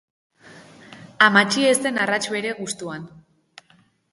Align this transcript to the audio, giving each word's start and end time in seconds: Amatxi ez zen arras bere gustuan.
Amatxi 1.27 1.67
ez 1.73 1.75
zen 1.83 1.99
arras 2.07 2.25
bere 2.37 2.55
gustuan. 2.63 3.05